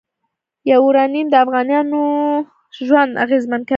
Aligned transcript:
یورانیم 0.71 1.27
د 1.31 1.35
افغانانو 1.43 2.01
ژوند 2.87 3.11
اغېزمن 3.23 3.61
کوي. 3.63 3.69